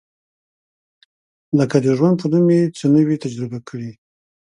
[1.57, 3.91] لکه د ژوند په نوم یې څه نه وي تجربه کړي.